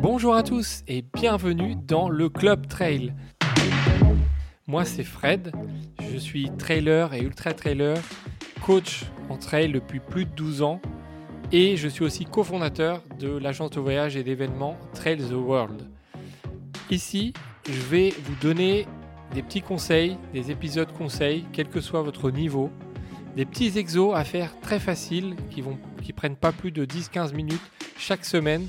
Bonjour 0.00 0.36
à 0.36 0.44
tous 0.44 0.84
et 0.86 1.02
bienvenue 1.02 1.74
dans 1.74 2.08
le 2.08 2.28
Club 2.28 2.68
Trail. 2.68 3.14
Moi 4.68 4.84
c'est 4.84 5.02
Fred, 5.02 5.50
je 6.12 6.16
suis 6.16 6.50
trailer 6.56 7.14
et 7.14 7.20
ultra 7.20 7.52
trailer, 7.52 7.96
coach 8.64 9.06
en 9.28 9.36
trail 9.36 9.72
depuis 9.72 9.98
plus 9.98 10.24
de 10.24 10.30
12 10.30 10.62
ans 10.62 10.80
et 11.50 11.76
je 11.76 11.88
suis 11.88 12.04
aussi 12.04 12.26
cofondateur 12.26 13.02
de 13.18 13.28
l'agence 13.28 13.70
de 13.70 13.80
voyage 13.80 14.16
et 14.16 14.22
d'événements 14.22 14.76
Trail 14.94 15.18
the 15.18 15.32
World. 15.32 15.82
Ici, 16.90 17.32
je 17.68 17.80
vais 17.80 18.14
vous 18.24 18.36
donner 18.40 18.86
des 19.34 19.42
petits 19.42 19.62
conseils, 19.62 20.16
des 20.32 20.52
épisodes 20.52 20.92
conseils, 20.92 21.44
quel 21.52 21.68
que 21.68 21.80
soit 21.80 22.02
votre 22.02 22.30
niveau, 22.30 22.70
des 23.36 23.44
petits 23.44 23.76
exos 23.78 24.14
à 24.14 24.22
faire 24.22 24.58
très 24.60 24.78
faciles 24.78 25.34
qui 25.50 25.60
vont 25.60 25.76
qui 26.02 26.12
prennent 26.12 26.36
pas 26.36 26.52
plus 26.52 26.70
de 26.70 26.86
10-15 26.86 27.34
minutes 27.34 27.60
chaque 27.98 28.24
semaine. 28.24 28.68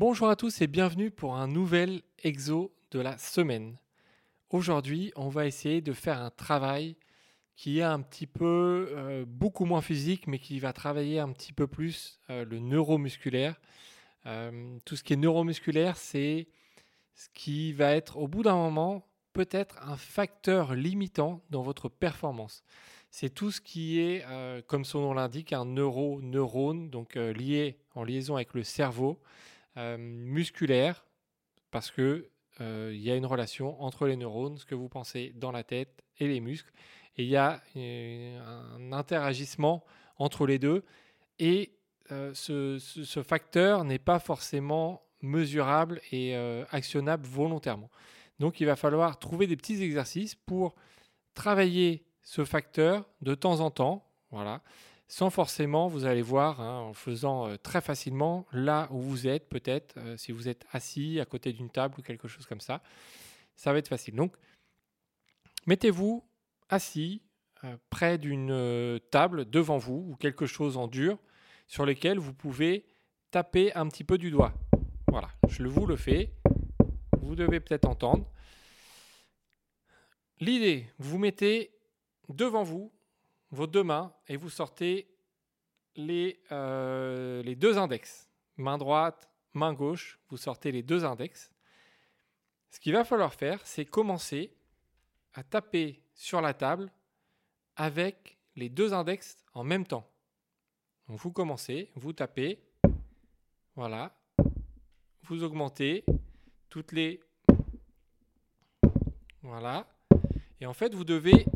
Bonjour 0.00 0.30
à 0.30 0.34
tous 0.34 0.62
et 0.62 0.66
bienvenue 0.66 1.10
pour 1.10 1.36
un 1.36 1.46
nouvel 1.46 2.00
exo 2.24 2.72
de 2.90 3.00
la 3.00 3.18
semaine. 3.18 3.76
Aujourd'hui, 4.48 5.12
on 5.14 5.28
va 5.28 5.44
essayer 5.44 5.82
de 5.82 5.92
faire 5.92 6.22
un 6.22 6.30
travail 6.30 6.96
qui 7.54 7.80
est 7.80 7.82
un 7.82 8.00
petit 8.00 8.26
peu 8.26 8.88
euh, 8.92 9.26
beaucoup 9.28 9.66
moins 9.66 9.82
physique, 9.82 10.26
mais 10.26 10.38
qui 10.38 10.58
va 10.58 10.72
travailler 10.72 11.18
un 11.18 11.30
petit 11.32 11.52
peu 11.52 11.66
plus 11.66 12.18
euh, 12.30 12.46
le 12.46 12.60
neuromusculaire. 12.60 13.60
Euh, 14.24 14.78
tout 14.86 14.96
ce 14.96 15.02
qui 15.02 15.12
est 15.12 15.16
neuromusculaire, 15.16 15.98
c'est 15.98 16.48
ce 17.14 17.28
qui 17.34 17.74
va 17.74 17.92
être 17.92 18.16
au 18.16 18.26
bout 18.26 18.42
d'un 18.42 18.56
moment 18.56 19.06
peut-être 19.34 19.76
un 19.86 19.98
facteur 19.98 20.74
limitant 20.74 21.42
dans 21.50 21.60
votre 21.60 21.90
performance. 21.90 22.64
C'est 23.10 23.34
tout 23.34 23.50
ce 23.50 23.60
qui 23.60 24.00
est, 24.00 24.24
comme 24.66 24.86
son 24.86 25.00
nom 25.00 25.12
l'indique, 25.12 25.52
un 25.52 25.66
neuro-neurone, 25.66 26.88
donc 26.88 27.16
lié 27.16 27.76
en 27.94 28.02
liaison 28.02 28.36
avec 28.36 28.54
le 28.54 28.62
cerveau, 28.62 29.20
musculaire, 29.76 31.04
parce 31.70 31.90
que 31.90 32.28
il 32.58 33.00
y 33.00 33.10
a 33.10 33.16
une 33.16 33.26
relation 33.26 33.80
entre 33.82 34.06
les 34.06 34.16
neurones, 34.16 34.58
ce 34.58 34.66
que 34.66 34.74
vous 34.74 34.88
pensez 34.88 35.32
dans 35.36 35.50
la 35.50 35.64
tête 35.64 36.02
et 36.18 36.28
les 36.28 36.40
muscles, 36.40 36.70
et 37.16 37.22
il 37.22 37.28
y 37.28 37.36
a 37.36 37.62
un 37.74 38.92
interagissement 38.92 39.84
entre 40.18 40.46
les 40.46 40.58
deux, 40.58 40.84
et 41.38 41.72
ce, 42.10 42.78
ce, 42.78 43.22
facteur 43.22 43.84
n'est 43.84 43.98
pas 43.98 44.18
forcément 44.18 45.02
mesurable 45.22 46.02
et 46.12 46.36
actionnable 46.70 47.26
volontairement. 47.26 47.90
Donc 48.40 48.60
il 48.60 48.66
va 48.66 48.76
falloir 48.76 49.18
trouver 49.18 49.46
des 49.46 49.56
petits 49.56 49.82
exercices 49.82 50.34
pour 50.34 50.74
travailler 51.34 52.04
ce 52.22 52.44
facteur 52.44 53.08
de 53.22 53.34
temps 53.34 53.60
en 53.60 53.70
temps, 53.70 54.06
voilà, 54.30 54.62
sans 55.10 55.28
forcément, 55.28 55.88
vous 55.88 56.04
allez 56.04 56.22
voir, 56.22 56.60
hein, 56.60 56.78
en 56.82 56.92
faisant 56.92 57.48
euh, 57.48 57.56
très 57.56 57.80
facilement 57.80 58.46
là 58.52 58.86
où 58.92 59.00
vous 59.00 59.26
êtes, 59.26 59.48
peut-être, 59.48 59.96
euh, 59.98 60.16
si 60.16 60.30
vous 60.30 60.48
êtes 60.48 60.64
assis 60.70 61.18
à 61.18 61.24
côté 61.24 61.52
d'une 61.52 61.68
table 61.68 61.96
ou 61.98 62.02
quelque 62.02 62.28
chose 62.28 62.46
comme 62.46 62.60
ça, 62.60 62.80
ça 63.56 63.72
va 63.72 63.80
être 63.80 63.88
facile. 63.88 64.14
Donc, 64.14 64.36
mettez-vous 65.66 66.24
assis 66.68 67.22
euh, 67.64 67.76
près 67.90 68.18
d'une 68.18 69.00
table 69.10 69.50
devant 69.50 69.78
vous 69.78 70.06
ou 70.10 70.14
quelque 70.14 70.46
chose 70.46 70.76
en 70.76 70.86
dur 70.86 71.18
sur 71.66 71.84
lequel 71.84 72.20
vous 72.20 72.32
pouvez 72.32 72.86
taper 73.32 73.74
un 73.74 73.88
petit 73.88 74.04
peu 74.04 74.16
du 74.16 74.30
doigt. 74.30 74.54
Voilà, 75.08 75.30
je 75.48 75.64
vous 75.64 75.86
le 75.86 75.96
fais. 75.96 76.32
Vous 77.20 77.34
devez 77.34 77.58
peut-être 77.58 77.86
entendre. 77.88 78.30
L'idée, 80.38 80.86
vous 81.00 81.18
mettez 81.18 81.72
devant 82.28 82.62
vous 82.62 82.92
vos 83.50 83.66
deux 83.66 83.82
mains 83.82 84.14
et 84.28 84.36
vous 84.36 84.50
sortez 84.50 85.08
les, 85.96 86.40
euh, 86.52 87.42
les 87.42 87.56
deux 87.56 87.78
index. 87.78 88.28
Main 88.56 88.78
droite, 88.78 89.28
main 89.54 89.72
gauche, 89.72 90.18
vous 90.28 90.36
sortez 90.36 90.72
les 90.72 90.82
deux 90.82 91.04
index. 91.04 91.52
Ce 92.70 92.78
qu'il 92.78 92.92
va 92.92 93.04
falloir 93.04 93.34
faire, 93.34 93.60
c'est 93.66 93.84
commencer 93.84 94.54
à 95.34 95.42
taper 95.42 96.02
sur 96.14 96.40
la 96.40 96.54
table 96.54 96.92
avec 97.76 98.38
les 98.56 98.68
deux 98.68 98.92
index 98.92 99.44
en 99.54 99.64
même 99.64 99.86
temps. 99.86 100.08
Vous 101.06 101.32
commencez, 101.32 101.90
vous 101.96 102.12
tapez, 102.12 102.62
voilà, 103.74 104.14
vous 105.22 105.42
augmentez 105.42 106.04
toutes 106.68 106.92
les... 106.92 107.20
Voilà. 109.42 109.88
Et 110.60 110.66
en 110.66 110.74
fait, 110.74 110.94
vous 110.94 111.04
devez 111.04 111.46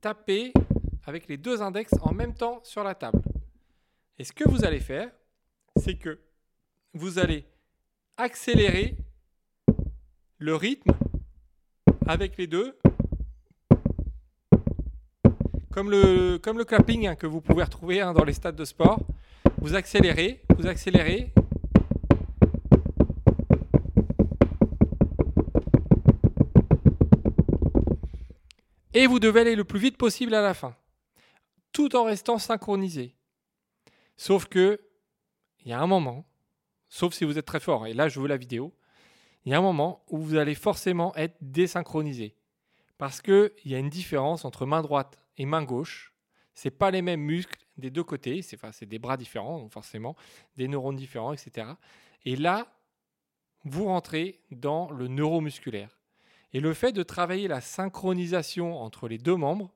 taper 0.00 0.52
avec 1.08 1.26
les 1.26 1.38
deux 1.38 1.62
index 1.62 1.94
en 2.02 2.12
même 2.12 2.34
temps 2.34 2.60
sur 2.64 2.84
la 2.84 2.94
table. 2.94 3.22
Et 4.18 4.24
ce 4.24 4.32
que 4.34 4.46
vous 4.46 4.66
allez 4.66 4.78
faire, 4.78 5.10
c'est 5.76 5.94
que 5.94 6.20
vous 6.92 7.18
allez 7.18 7.46
accélérer 8.18 8.94
le 10.36 10.54
rythme 10.54 10.90
avec 12.06 12.36
les 12.36 12.46
deux, 12.46 12.78
comme 15.70 15.90
le, 15.90 16.36
clapping 16.38 17.06
hein, 17.06 17.14
que 17.14 17.26
vous 17.26 17.40
pouvez 17.40 17.62
retrouver 17.62 18.02
hein, 18.02 18.12
dans 18.12 18.24
les 18.24 18.34
stades 18.34 18.56
de 18.56 18.66
sport. 18.66 19.00
Vous 19.62 19.74
accélérez, 19.74 20.42
vous 20.58 20.66
accélérez. 20.66 21.32
Et 28.92 29.06
vous 29.06 29.18
devez 29.18 29.40
aller 29.40 29.56
le 29.56 29.64
plus 29.64 29.78
vite 29.78 29.96
possible 29.96 30.34
à 30.34 30.42
la 30.42 30.52
fin 30.52 30.76
tout 31.78 31.94
en 31.94 32.02
restant 32.02 32.38
synchronisé. 32.38 33.14
Sauf 34.16 34.46
que, 34.46 34.80
il 35.60 35.68
y 35.68 35.72
a 35.72 35.80
un 35.80 35.86
moment, 35.86 36.28
sauf 36.88 37.14
si 37.14 37.24
vous 37.24 37.38
êtes 37.38 37.46
très 37.46 37.60
fort, 37.60 37.86
et 37.86 37.94
là 37.94 38.08
je 38.08 38.18
veux 38.18 38.26
la 38.26 38.36
vidéo, 38.36 38.74
il 39.44 39.52
y 39.52 39.54
a 39.54 39.58
un 39.58 39.62
moment 39.62 40.04
où 40.08 40.18
vous 40.18 40.34
allez 40.34 40.56
forcément 40.56 41.14
être 41.14 41.36
désynchronisé. 41.40 42.34
Parce 42.96 43.22
qu'il 43.22 43.52
y 43.64 43.76
a 43.76 43.78
une 43.78 43.90
différence 43.90 44.44
entre 44.44 44.66
main 44.66 44.82
droite 44.82 45.20
et 45.36 45.46
main 45.46 45.62
gauche. 45.62 46.12
Ce 46.56 46.68
pas 46.68 46.90
les 46.90 47.00
mêmes 47.00 47.20
muscles 47.20 47.64
des 47.76 47.90
deux 47.90 48.02
côtés, 48.02 48.42
c'est 48.42 48.88
des 48.88 48.98
bras 48.98 49.16
différents, 49.16 49.60
donc 49.60 49.72
forcément, 49.72 50.16
des 50.56 50.66
neurones 50.66 50.96
différents, 50.96 51.32
etc. 51.32 51.68
Et 52.24 52.34
là, 52.34 52.74
vous 53.62 53.84
rentrez 53.84 54.40
dans 54.50 54.90
le 54.90 55.06
neuromusculaire. 55.06 56.00
Et 56.52 56.58
le 56.58 56.74
fait 56.74 56.90
de 56.90 57.04
travailler 57.04 57.46
la 57.46 57.60
synchronisation 57.60 58.82
entre 58.82 59.06
les 59.06 59.18
deux 59.18 59.36
membres, 59.36 59.72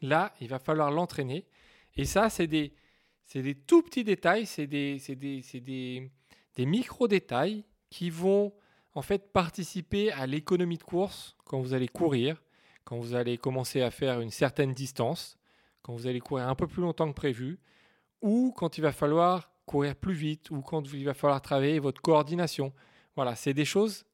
Là, 0.00 0.34
il 0.40 0.48
va 0.48 0.58
falloir 0.58 0.90
l'entraîner. 0.90 1.46
Et 1.96 2.04
ça, 2.04 2.30
c'est 2.30 2.46
des, 2.46 2.72
des 3.34 3.54
tout 3.54 3.82
petits 3.82 4.04
détails, 4.04 4.46
c'est 4.46 4.66
des, 4.66 4.98
des, 5.08 6.10
des, 6.56 6.66
micro-détails 6.66 7.64
qui 7.90 8.10
vont 8.10 8.52
en 8.94 9.02
fait 9.02 9.32
participer 9.32 10.12
à 10.12 10.26
l'économie 10.26 10.78
de 10.78 10.82
course 10.82 11.36
quand 11.44 11.60
vous 11.60 11.74
allez 11.74 11.88
courir, 11.88 12.42
quand 12.84 12.98
vous 12.98 13.14
allez 13.14 13.38
commencer 13.38 13.82
à 13.82 13.90
faire 13.90 14.20
une 14.20 14.30
certaine 14.30 14.72
distance, 14.72 15.38
quand 15.82 15.94
vous 15.94 16.06
allez 16.06 16.20
courir 16.20 16.48
un 16.48 16.54
peu 16.54 16.66
plus 16.66 16.82
longtemps 16.82 17.08
que 17.08 17.16
prévu, 17.16 17.58
ou 18.20 18.52
quand 18.56 18.78
il 18.78 18.82
va 18.82 18.92
falloir 18.92 19.50
courir 19.66 19.94
plus 19.94 20.14
vite, 20.14 20.50
ou 20.50 20.62
quand 20.62 20.92
il 20.92 21.04
va 21.04 21.14
falloir 21.14 21.42
travailler 21.42 21.78
votre 21.78 22.00
coordination. 22.00 22.72
Voilà, 23.14 23.36
c'est 23.36 23.54
des 23.54 23.64
choses 23.64 24.06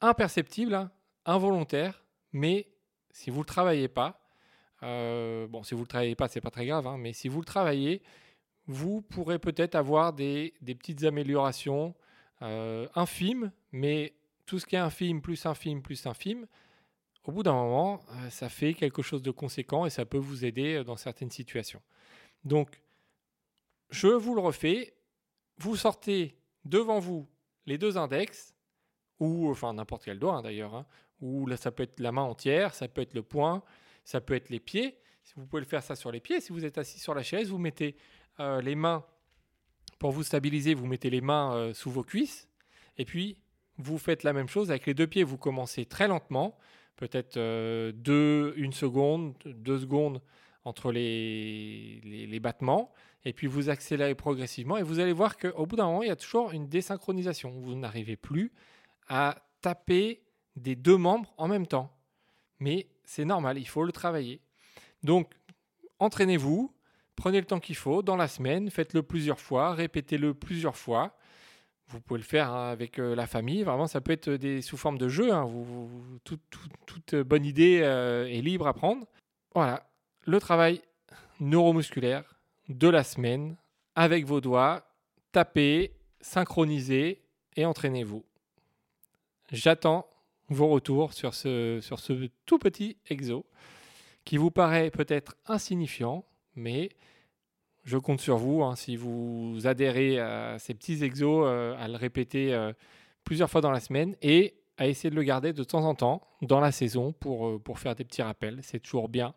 imperceptibles, 0.00 0.74
hein, 0.74 0.90
involontaires, 1.24 2.04
mais 2.32 2.68
si 3.12 3.30
vous 3.30 3.38
ne 3.38 3.42
le 3.42 3.46
travaillez 3.46 3.88
pas, 3.88 4.20
euh, 4.82 5.46
bon, 5.48 5.62
si 5.62 5.74
vous 5.74 5.80
ne 5.80 5.84
le 5.84 5.88
travaillez 5.88 6.14
pas, 6.14 6.28
c'est 6.28 6.40
pas 6.40 6.50
très 6.50 6.66
grave, 6.66 6.86
hein, 6.86 6.96
mais 6.98 7.12
si 7.12 7.28
vous 7.28 7.40
le 7.40 7.44
travaillez, 7.44 8.02
vous 8.66 9.02
pourrez 9.02 9.38
peut-être 9.38 9.74
avoir 9.74 10.12
des, 10.12 10.54
petites 10.62 11.04
améliorations 11.04 11.94
euh, 12.42 12.86
infimes, 12.94 13.50
mais 13.72 14.14
tout 14.46 14.58
ce 14.58 14.66
qui 14.66 14.76
est 14.76 14.80
infime, 14.80 15.20
plus 15.20 15.46
infime, 15.46 15.82
plus 15.82 16.06
infime, 16.06 16.46
au 17.24 17.32
bout 17.32 17.42
d'un 17.42 17.52
moment, 17.52 18.00
euh, 18.10 18.30
ça 18.30 18.48
fait 18.48 18.74
quelque 18.74 19.02
chose 19.02 19.22
de 19.22 19.30
conséquent 19.30 19.84
et 19.84 19.90
ça 19.90 20.04
peut 20.04 20.18
vous 20.18 20.44
aider 20.44 20.84
dans 20.84 20.96
certaines 20.96 21.30
situations. 21.30 21.82
Donc, 22.44 22.80
je 23.90 24.08
vous 24.08 24.34
le 24.34 24.40
refais, 24.40 24.94
vous 25.58 25.76
sortez 25.76 26.38
devant 26.64 27.00
vous 27.00 27.26
les 27.66 27.78
deux 27.78 27.98
index, 27.98 28.54
ou 29.20 29.50
enfin 29.50 29.74
n'importe 29.74 30.04
quel 30.04 30.18
doigt 30.18 30.36
hein, 30.36 30.42
d'ailleurs, 30.42 30.74
hein, 30.74 30.86
ou 31.20 31.46
là 31.46 31.56
ça 31.56 31.70
peut 31.70 31.82
être 31.82 31.98
la 32.00 32.12
main 32.12 32.22
entière, 32.22 32.74
ça 32.74 32.86
peut 32.88 33.02
être 33.02 33.14
le 33.14 33.22
poing, 33.22 33.62
ça 34.08 34.22
peut 34.22 34.32
être 34.32 34.48
les 34.48 34.58
pieds. 34.58 34.96
Vous 35.36 35.44
pouvez 35.44 35.60
le 35.60 35.68
faire 35.68 35.82
ça 35.82 35.94
sur 35.94 36.10
les 36.10 36.20
pieds. 36.20 36.40
Si 36.40 36.50
vous 36.50 36.64
êtes 36.64 36.78
assis 36.78 36.98
sur 36.98 37.14
la 37.14 37.22
chaise, 37.22 37.50
vous 37.50 37.58
mettez 37.58 37.94
euh, 38.40 38.62
les 38.62 38.74
mains 38.74 39.04
Pour 39.98 40.12
vous 40.12 40.22
stabiliser, 40.22 40.72
vous 40.72 40.86
mettez 40.86 41.10
les 41.10 41.20
mains 41.20 41.54
euh, 41.54 41.74
sous 41.74 41.90
vos 41.90 42.02
cuisses. 42.02 42.48
Et 42.96 43.04
puis, 43.04 43.36
vous 43.76 43.98
faites 43.98 44.22
la 44.22 44.32
même 44.32 44.48
chose 44.48 44.70
avec 44.70 44.86
les 44.86 44.94
deux 44.94 45.06
pieds. 45.06 45.24
Vous 45.24 45.36
commencez 45.36 45.84
très 45.84 46.08
lentement, 46.08 46.56
peut-être 46.96 47.36
euh, 47.36 47.92
deux, 47.92 48.54
une 48.56 48.72
seconde, 48.72 49.34
deux 49.44 49.80
secondes 49.80 50.22
entre 50.64 50.90
les, 50.90 52.00
les, 52.02 52.26
les 52.26 52.40
battements. 52.40 52.90
Et 53.26 53.34
puis, 53.34 53.46
vous 53.46 53.68
accélérez 53.68 54.14
progressivement. 54.14 54.78
Et 54.78 54.82
vous 54.82 55.00
allez 55.00 55.12
voir 55.12 55.36
qu'au 55.36 55.66
bout 55.66 55.76
d'un 55.76 55.84
moment, 55.84 56.02
il 56.02 56.08
y 56.08 56.12
a 56.12 56.16
toujours 56.16 56.52
une 56.52 56.66
désynchronisation. 56.66 57.50
Vous 57.60 57.74
n'arrivez 57.74 58.16
plus 58.16 58.54
à 59.06 59.42
taper 59.60 60.22
des 60.56 60.76
deux 60.76 60.96
membres 60.96 61.34
en 61.36 61.46
même 61.46 61.66
temps. 61.66 61.94
Mais 62.58 62.88
c'est 63.08 63.24
normal, 63.24 63.56
il 63.58 63.66
faut 63.66 63.84
le 63.84 63.92
travailler. 63.92 64.42
Donc, 65.02 65.32
entraînez-vous, 65.98 66.74
prenez 67.16 67.40
le 67.40 67.46
temps 67.46 67.58
qu'il 67.58 67.74
faut 67.74 68.02
dans 68.02 68.16
la 68.16 68.28
semaine, 68.28 68.70
faites-le 68.70 69.02
plusieurs 69.02 69.40
fois, 69.40 69.72
répétez-le 69.72 70.34
plusieurs 70.34 70.76
fois. 70.76 71.16
Vous 71.86 72.00
pouvez 72.02 72.18
le 72.18 72.24
faire 72.24 72.52
hein, 72.52 72.68
avec 72.70 72.98
euh, 72.98 73.14
la 73.14 73.26
famille, 73.26 73.62
vraiment, 73.62 73.86
ça 73.86 74.02
peut 74.02 74.12
être 74.12 74.60
sous 74.60 74.76
forme 74.76 74.98
de 74.98 75.08
jeu. 75.08 75.32
hein. 75.32 75.44
Vous- 75.44 75.64
vous- 75.64 76.18
tout- 76.22 76.38
tout- 76.50 76.68
toute 76.84 77.14
bonne 77.14 77.46
idée 77.46 77.80
euh, 77.82 78.26
est 78.28 78.42
libre 78.42 78.66
à 78.66 78.74
prendre. 78.74 79.06
Voilà, 79.54 79.88
le 80.26 80.38
travail 80.38 80.82
neuromusculaire 81.40 82.24
de 82.68 82.88
la 82.88 83.04
semaine 83.04 83.56
avec 83.94 84.26
vos 84.26 84.42
doigts, 84.42 84.84
tapez, 85.32 85.94
synchronisez 86.20 87.22
et 87.56 87.64
entraînez-vous. 87.64 88.22
J'attends 89.50 90.07
vos 90.48 90.68
retours 90.68 91.12
sur 91.12 91.34
ce, 91.34 91.78
sur 91.80 91.98
ce 91.98 92.28
tout 92.46 92.58
petit 92.58 92.96
exo 93.08 93.44
qui 94.24 94.36
vous 94.36 94.50
paraît 94.50 94.90
peut-être 94.90 95.36
insignifiant, 95.46 96.24
mais 96.54 96.90
je 97.84 97.96
compte 97.96 98.20
sur 98.20 98.36
vous, 98.36 98.62
hein, 98.62 98.76
si 98.76 98.96
vous 98.96 99.66
adhérez 99.66 100.18
à 100.18 100.58
ces 100.58 100.74
petits 100.74 101.02
exos, 101.02 101.44
euh, 101.46 101.74
à 101.78 101.88
le 101.88 101.96
répéter 101.96 102.52
euh, 102.52 102.72
plusieurs 103.24 103.48
fois 103.48 103.62
dans 103.62 103.70
la 103.70 103.80
semaine 103.80 104.16
et 104.20 104.54
à 104.76 104.86
essayer 104.86 105.08
de 105.08 105.14
le 105.14 105.22
garder 105.22 105.54
de 105.54 105.64
temps 105.64 105.84
en 105.84 105.94
temps 105.94 106.22
dans 106.42 106.60
la 106.60 106.72
saison 106.72 107.12
pour, 107.12 107.48
euh, 107.48 107.58
pour 107.58 107.78
faire 107.78 107.94
des 107.94 108.04
petits 108.04 108.20
rappels. 108.20 108.58
C'est 108.62 108.80
toujours 108.80 109.08
bien 109.08 109.34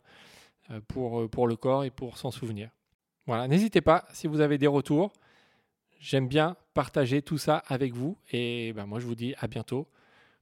pour, 0.88 1.30
pour 1.30 1.48
le 1.48 1.56
corps 1.56 1.84
et 1.84 1.90
pour 1.90 2.18
s'en 2.18 2.32
souvenir. 2.32 2.70
Voilà, 3.26 3.48
n'hésitez 3.48 3.82
pas 3.82 4.06
si 4.14 4.28
vous 4.28 4.42
avez 4.42 4.58
des 4.58 4.68
retours. 4.68 5.12
J'aime 6.00 6.28
bien 6.28 6.56
partager 6.74 7.22
tout 7.22 7.38
ça 7.38 7.58
avec 7.68 7.94
vous 7.94 8.18
et 8.32 8.74
ben, 8.74 8.86
moi 8.86 9.00
je 9.00 9.06
vous 9.06 9.16
dis 9.16 9.34
à 9.40 9.48
bientôt 9.48 9.88